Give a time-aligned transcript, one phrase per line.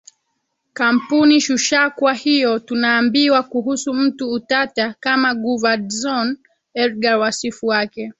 [0.73, 6.37] kampuni ShushaKwa hiyo tunaambiwa kuhusu mtu utata kama Guver Dzhon
[6.73, 8.09] Edgar wasifu wake